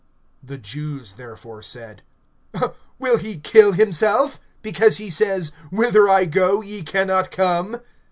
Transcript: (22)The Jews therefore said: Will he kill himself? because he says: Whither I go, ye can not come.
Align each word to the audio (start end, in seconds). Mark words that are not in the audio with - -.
(22)The 0.43 0.61
Jews 0.63 1.11
therefore 1.11 1.61
said: 1.61 2.01
Will 2.97 3.17
he 3.17 3.37
kill 3.39 3.73
himself? 3.73 4.39
because 4.63 4.97
he 4.97 5.11
says: 5.11 5.51
Whither 5.69 6.09
I 6.09 6.25
go, 6.25 6.63
ye 6.63 6.81
can 6.81 7.05
not 7.05 7.29
come. 7.29 7.77